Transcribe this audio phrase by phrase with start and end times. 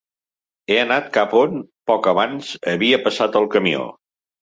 [0.73, 1.61] He anat cap on,
[1.93, 3.89] pocs abans, havia passat el camió.